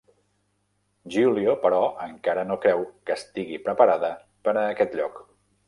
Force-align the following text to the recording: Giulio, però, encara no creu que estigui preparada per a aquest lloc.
Giulio, 1.15 1.53
però, 1.65 1.81
encara 2.07 2.47
no 2.53 2.59
creu 2.65 2.83
que 3.09 3.13
estigui 3.19 3.63
preparada 3.69 4.13
per 4.49 4.57
a 4.57 4.67
aquest 4.75 5.01
lloc. 5.03 5.25